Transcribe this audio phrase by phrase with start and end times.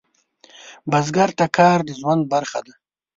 [0.89, 2.73] بزګر ته کار د ژوند برخه ده